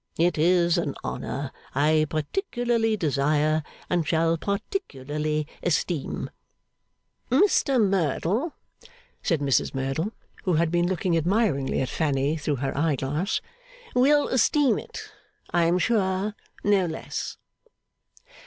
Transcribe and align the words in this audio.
It 0.17 0.35
is 0.39 0.79
an 0.79 0.95
honour 1.03 1.51
I 1.75 2.07
particularly 2.09 2.97
desire 2.97 3.61
and 3.87 4.07
shall 4.07 4.35
particularly 4.35 5.45
esteem.' 5.61 6.31
'Mr 7.29 7.79
Merdle,' 7.79 8.55
said 9.21 9.41
Mrs 9.41 9.75
Merdle, 9.75 10.11
who 10.43 10.53
had 10.55 10.71
been 10.71 10.87
looking 10.87 11.15
admiringly 11.15 11.81
at 11.81 11.89
Fanny 11.89 12.35
through 12.35 12.55
her 12.55 12.75
eye 12.75 12.95
glass, 12.95 13.41
'will 13.93 14.27
esteem 14.29 14.79
it, 14.79 15.01
I 15.51 15.65
am 15.65 15.77
sure, 15.77 16.33
no 16.63 16.87
less. 16.87 17.37